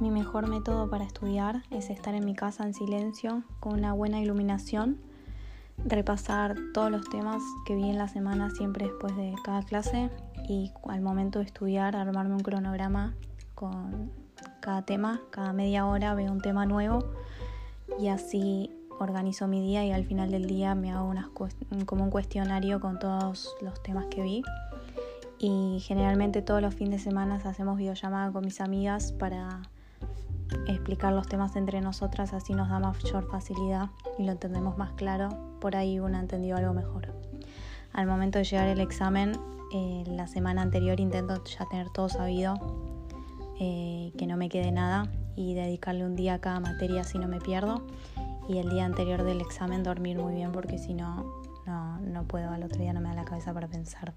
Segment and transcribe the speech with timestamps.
[0.00, 4.20] mi mejor método para estudiar es estar en mi casa en silencio, con una buena
[4.20, 4.98] iluminación,
[5.84, 10.10] repasar todos los temas que vi en la semana siempre después de cada clase
[10.48, 13.14] y al momento de estudiar armarme un cronograma
[13.54, 14.10] con
[14.60, 17.04] cada tema, cada media hora veo un tema nuevo
[17.98, 21.28] y así organizo mi día y al final del día me hago unas
[21.86, 24.42] como un cuestionario con todos los temas que vi.
[25.38, 29.62] Y generalmente todos los fines de semana hacemos videollamada con mis amigas para
[30.90, 35.28] explicar los temas entre nosotras, así nos da mayor facilidad y lo entendemos más claro,
[35.60, 37.14] por ahí uno ha entendido algo mejor.
[37.92, 39.38] Al momento de llegar el examen,
[39.72, 42.56] eh, la semana anterior intento ya tener todo sabido,
[43.60, 47.28] eh, que no me quede nada y dedicarle un día a cada materia si no
[47.28, 47.86] me pierdo
[48.48, 52.50] y el día anterior del examen dormir muy bien porque si no, no, no puedo,
[52.50, 54.12] al otro día no me da la cabeza para pensar.